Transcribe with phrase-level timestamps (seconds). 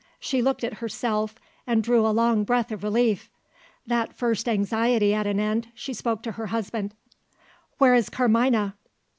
[0.19, 1.35] She looked at herself
[1.67, 3.29] and drew a long breath of relief.
[3.85, 6.95] That first anxiety at an end, she spoke to her husband.
[7.77, 8.73] "Where is Carmina?"